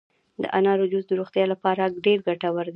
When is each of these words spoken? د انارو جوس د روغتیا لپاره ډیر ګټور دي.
د 0.41 0.43
انارو 0.57 0.89
جوس 0.91 1.05
د 1.07 1.11
روغتیا 1.19 1.45
لپاره 1.53 1.93
ډیر 2.05 2.19
ګټور 2.27 2.65
دي. 2.67 2.69